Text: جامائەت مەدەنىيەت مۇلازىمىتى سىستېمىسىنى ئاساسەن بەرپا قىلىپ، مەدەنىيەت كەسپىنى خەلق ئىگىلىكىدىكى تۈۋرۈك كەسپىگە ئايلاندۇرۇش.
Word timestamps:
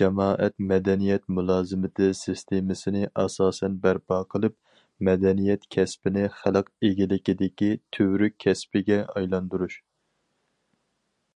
جامائەت 0.00 0.54
مەدەنىيەت 0.68 1.26
مۇلازىمىتى 1.38 2.06
سىستېمىسىنى 2.20 3.02
ئاساسەن 3.24 3.76
بەرپا 3.84 4.20
قىلىپ، 4.36 4.56
مەدەنىيەت 5.10 5.68
كەسپىنى 5.78 6.26
خەلق 6.40 6.72
ئىگىلىكىدىكى 6.90 7.72
تۈۋرۈك 7.98 8.40
كەسپىگە 8.46 9.02
ئايلاندۇرۇش. 9.14 9.78